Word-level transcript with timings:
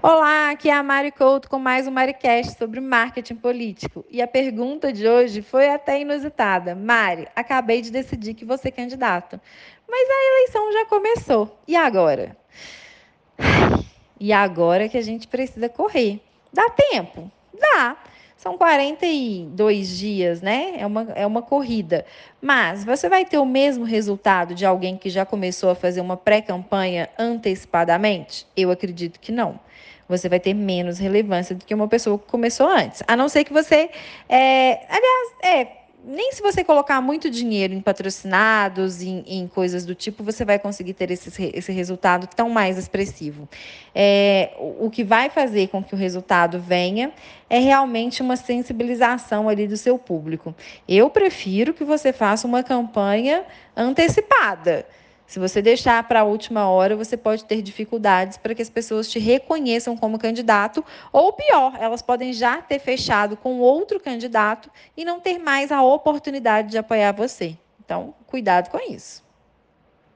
Olá, 0.00 0.50
aqui 0.50 0.70
é 0.70 0.74
a 0.74 0.82
Mari 0.82 1.10
Couto 1.10 1.50
com 1.50 1.58
mais 1.58 1.88
um 1.88 1.90
MariCast 1.90 2.56
sobre 2.56 2.78
marketing 2.80 3.34
político. 3.34 4.04
E 4.08 4.22
a 4.22 4.28
pergunta 4.28 4.92
de 4.92 5.08
hoje 5.08 5.42
foi 5.42 5.68
até 5.68 6.00
inusitada. 6.00 6.76
Mari, 6.76 7.26
acabei 7.34 7.82
de 7.82 7.90
decidir 7.90 8.34
que 8.34 8.44
você 8.44 8.68
é 8.68 8.70
candidato, 8.70 9.40
mas 9.88 10.08
a 10.08 10.36
eleição 10.36 10.72
já 10.72 10.86
começou. 10.86 11.58
E 11.66 11.74
agora? 11.74 12.36
E 14.20 14.32
agora 14.32 14.88
que 14.88 14.96
a 14.96 15.02
gente 15.02 15.26
precisa 15.26 15.68
correr. 15.68 16.20
Dá 16.52 16.70
tempo? 16.70 17.28
Dá. 17.52 17.96
São 18.38 18.56
42 18.56 19.98
dias, 19.98 20.40
né? 20.40 20.76
É 20.78 20.86
uma, 20.86 21.02
é 21.16 21.26
uma 21.26 21.42
corrida. 21.42 22.06
Mas 22.40 22.84
você 22.84 23.08
vai 23.08 23.24
ter 23.24 23.36
o 23.36 23.44
mesmo 23.44 23.84
resultado 23.84 24.54
de 24.54 24.64
alguém 24.64 24.96
que 24.96 25.10
já 25.10 25.26
começou 25.26 25.70
a 25.70 25.74
fazer 25.74 26.00
uma 26.00 26.16
pré-campanha 26.16 27.10
antecipadamente? 27.18 28.46
Eu 28.56 28.70
acredito 28.70 29.18
que 29.18 29.32
não. 29.32 29.58
Você 30.08 30.28
vai 30.28 30.38
ter 30.38 30.54
menos 30.54 31.00
relevância 31.00 31.52
do 31.52 31.64
que 31.64 31.74
uma 31.74 31.88
pessoa 31.88 32.16
que 32.16 32.26
começou 32.28 32.68
antes. 32.68 33.02
A 33.08 33.16
não 33.16 33.28
ser 33.28 33.42
que 33.42 33.52
você. 33.52 33.90
É, 34.28 34.86
aliás, 34.88 35.32
é, 35.42 35.66
nem 36.04 36.32
se 36.32 36.40
você 36.40 36.64
colocar 36.64 37.00
muito 37.00 37.28
dinheiro 37.28 37.74
em 37.74 37.80
patrocinados, 37.80 39.02
em, 39.02 39.24
em 39.26 39.46
coisas 39.48 39.84
do 39.84 39.94
tipo, 39.94 40.22
você 40.22 40.44
vai 40.44 40.58
conseguir 40.58 40.94
ter 40.94 41.10
esse, 41.10 41.30
esse 41.52 41.72
resultado 41.72 42.26
tão 42.26 42.48
mais 42.48 42.78
expressivo. 42.78 43.48
É, 43.94 44.52
o, 44.58 44.86
o 44.86 44.90
que 44.90 45.02
vai 45.02 45.28
fazer 45.28 45.68
com 45.68 45.82
que 45.82 45.94
o 45.94 45.98
resultado 45.98 46.60
venha 46.60 47.12
é 47.50 47.58
realmente 47.58 48.22
uma 48.22 48.36
sensibilização 48.36 49.48
ali 49.48 49.66
do 49.66 49.76
seu 49.76 49.98
público. 49.98 50.54
Eu 50.88 51.10
prefiro 51.10 51.74
que 51.74 51.84
você 51.84 52.12
faça 52.12 52.46
uma 52.46 52.62
campanha 52.62 53.44
antecipada. 53.76 54.86
Se 55.28 55.38
você 55.38 55.60
deixar 55.60 56.02
para 56.08 56.20
a 56.20 56.24
última 56.24 56.70
hora, 56.70 56.96
você 56.96 57.14
pode 57.14 57.44
ter 57.44 57.60
dificuldades 57.60 58.38
para 58.38 58.54
que 58.54 58.62
as 58.62 58.70
pessoas 58.70 59.10
te 59.10 59.18
reconheçam 59.18 59.94
como 59.94 60.18
candidato, 60.18 60.82
ou 61.12 61.34
pior, 61.34 61.76
elas 61.78 62.00
podem 62.00 62.32
já 62.32 62.62
ter 62.62 62.78
fechado 62.78 63.36
com 63.36 63.58
outro 63.58 64.00
candidato 64.00 64.70
e 64.96 65.04
não 65.04 65.20
ter 65.20 65.38
mais 65.38 65.70
a 65.70 65.82
oportunidade 65.82 66.70
de 66.70 66.78
apoiar 66.78 67.12
você. 67.12 67.58
Então, 67.84 68.14
cuidado 68.26 68.70
com 68.70 68.78
isso. 68.90 69.27